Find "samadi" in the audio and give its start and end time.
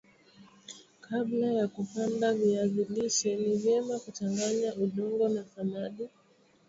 5.55-6.09